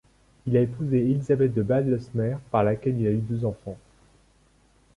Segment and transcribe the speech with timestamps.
[0.47, 3.77] Il a épousé Elisabeth de Badlesmere, par laquelle il a eu deux enfants.